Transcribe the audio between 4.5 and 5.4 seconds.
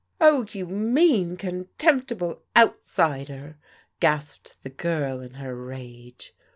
the girl in